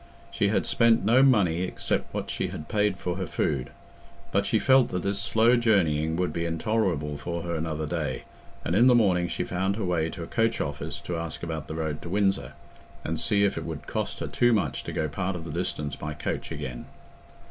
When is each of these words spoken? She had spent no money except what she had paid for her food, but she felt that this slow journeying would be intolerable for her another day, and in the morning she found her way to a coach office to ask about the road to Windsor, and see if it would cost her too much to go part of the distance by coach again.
She 0.31 0.47
had 0.49 0.65
spent 0.65 1.05
no 1.05 1.21
money 1.21 1.61
except 1.61 2.11
what 2.11 2.31
she 2.31 2.47
had 2.47 2.67
paid 2.67 2.97
for 2.97 3.17
her 3.17 3.27
food, 3.27 3.69
but 4.31 4.47
she 4.47 4.57
felt 4.57 4.87
that 4.89 5.03
this 5.03 5.21
slow 5.21 5.55
journeying 5.55 6.15
would 6.15 6.33
be 6.33 6.43
intolerable 6.43 7.17
for 7.17 7.43
her 7.43 7.53
another 7.55 7.85
day, 7.85 8.23
and 8.65 8.75
in 8.75 8.87
the 8.87 8.95
morning 8.95 9.27
she 9.27 9.43
found 9.43 9.75
her 9.75 9.85
way 9.85 10.09
to 10.09 10.23
a 10.23 10.25
coach 10.25 10.59
office 10.59 10.99
to 11.01 11.15
ask 11.17 11.43
about 11.43 11.67
the 11.67 11.75
road 11.75 12.01
to 12.01 12.09
Windsor, 12.09 12.53
and 13.03 13.19
see 13.19 13.43
if 13.43 13.59
it 13.59 13.63
would 13.63 13.85
cost 13.85 14.21
her 14.21 14.27
too 14.27 14.51
much 14.53 14.83
to 14.85 14.91
go 14.91 15.07
part 15.07 15.35
of 15.35 15.43
the 15.45 15.51
distance 15.51 15.95
by 15.95 16.15
coach 16.15 16.51
again. 16.51 16.87